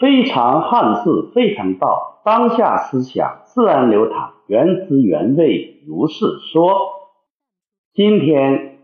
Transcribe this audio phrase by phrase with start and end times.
[0.00, 6.98] 非常汉字，非常道，当下思想自然流淌，原汁原味，如是说。
[7.92, 8.78] 今天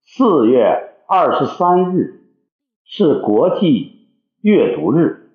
[0.00, 2.22] 四月二十三日
[2.84, 4.08] 是国际
[4.40, 5.30] 阅读日。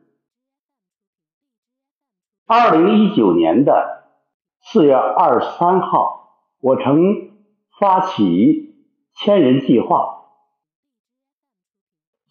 [2.48, 4.06] 二零一九年的
[4.62, 7.32] 四月二十三号，我曾
[7.78, 8.76] 发起
[9.14, 10.32] 千人计划，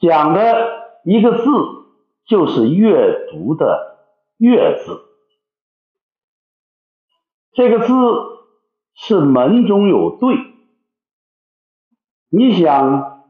[0.00, 1.44] 讲的一个字
[2.26, 3.98] 就是阅读的
[4.38, 5.02] “阅”字。
[7.52, 7.94] 这个字
[8.94, 10.36] 是门中有对，
[12.28, 13.24] 你想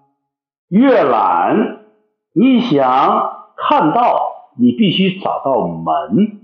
[0.68, 1.84] 阅览，
[2.32, 6.40] 你想看到，你必须找到门。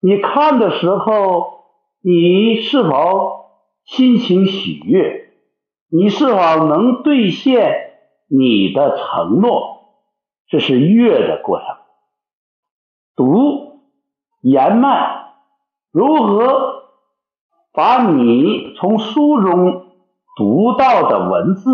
[0.00, 1.64] 你看的时候，
[2.00, 3.50] 你是否
[3.84, 5.34] 心情喜悦？
[5.90, 9.79] 你是否能兑现你的承诺？
[10.50, 11.66] 这是阅的过程。
[13.16, 13.80] 读
[14.42, 15.32] 言迈，
[15.90, 16.90] 如何
[17.72, 19.86] 把你从书中
[20.36, 21.70] 读到的文字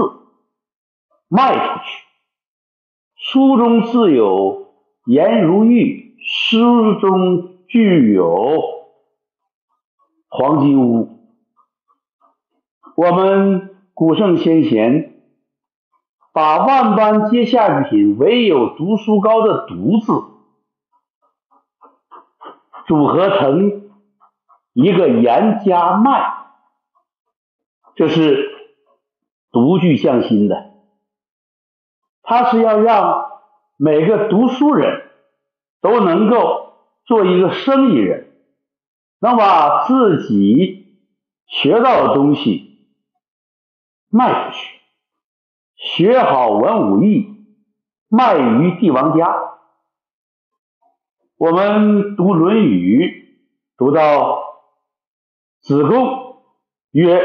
[1.26, 2.04] 卖出去？
[3.16, 4.74] 书中自有
[5.06, 7.56] 颜如玉，书中。
[7.68, 8.62] 具有
[10.28, 11.18] 黄金屋。
[12.94, 15.15] 我们古圣先贤
[16.36, 20.12] 把万般皆下品，唯有读书高的“读”字
[22.86, 23.88] 组合成
[24.74, 26.44] 一个言加迈，
[27.94, 28.50] 这是
[29.50, 30.74] 独具匠心的。
[32.22, 33.30] 他是要让
[33.78, 35.08] 每个读书人
[35.80, 36.66] 都能够。
[37.06, 38.32] 做一个生意人，
[39.20, 40.98] 能把自己
[41.46, 42.80] 学到的东西
[44.10, 44.75] 卖出去，
[45.86, 47.46] 学好文武艺，
[48.08, 49.36] 卖于帝王家。
[51.36, 53.06] 我们读《论语》，
[53.76, 54.42] 读到
[55.60, 56.42] 子贡
[56.90, 57.22] 曰：“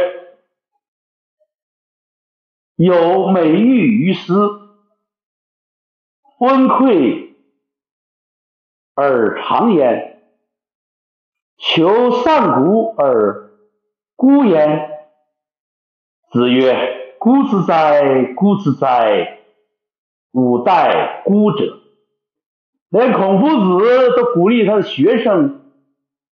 [2.77, 4.35] 有美玉于斯，
[6.37, 7.31] 温馈。”
[8.93, 10.21] 而长焉，
[11.57, 13.57] 求上古而
[14.15, 14.87] 孤焉。
[16.29, 19.41] 子曰：“孤之哉，孤之哉！
[20.31, 21.77] 吾待孤者。”
[22.89, 25.61] 连孔夫子都鼓励他的学生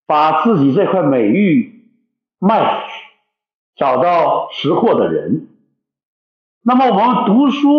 [0.07, 1.91] 把自己这块美玉
[2.39, 2.93] 卖出去，
[3.75, 5.49] 找到识货的人。
[6.63, 7.69] 那么我们读书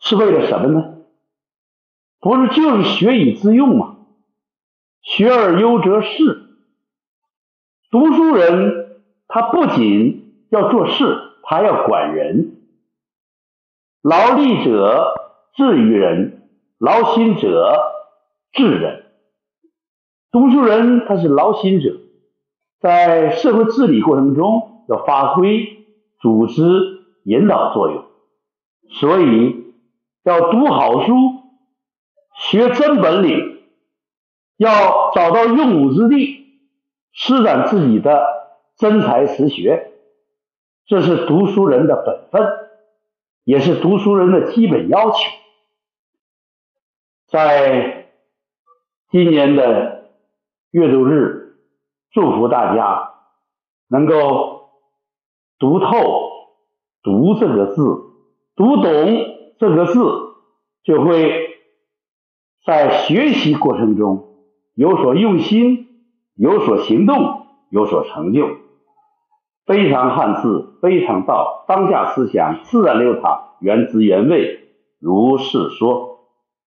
[0.00, 0.96] 是为了什么呢？
[2.18, 3.98] 不是就是学以致用吗？
[5.00, 6.42] 学而优则仕。
[7.88, 12.56] 读书人他不仅要做事，他要管人。
[14.02, 15.14] 劳力者
[15.54, 16.48] 治于人，
[16.78, 17.76] 劳心者
[18.52, 19.04] 治人。
[20.30, 21.96] 读书人他是劳心者，
[22.80, 25.86] 在社会治理过程中要发挥
[26.20, 26.62] 组织
[27.24, 28.04] 引导作用，
[28.90, 29.74] 所以
[30.24, 31.14] 要读好书。
[32.40, 33.58] 学真本领，
[34.58, 36.46] 要找到用武之地，
[37.10, 38.24] 施展自己的
[38.76, 39.90] 真才实学，
[40.88, 42.48] 这是读书人的本分，
[43.44, 45.18] 也是读书人的基本要求。
[47.28, 48.10] 在
[49.10, 50.10] 今年的
[50.72, 51.58] 阅读日，
[52.10, 53.12] 祝福大家
[53.86, 54.70] 能够
[55.58, 55.86] 读透
[57.04, 57.82] “读”这个字，
[58.56, 58.92] 读懂
[59.58, 60.00] 这个字，
[60.82, 61.46] 就会。
[62.66, 64.34] 在学习过程中
[64.74, 68.46] 有所用心，有所行动，有所成就。
[69.68, 74.60] 非常汉字，非常道，当下思想自然流淌，原汁原味，
[74.98, 76.17] 如是说。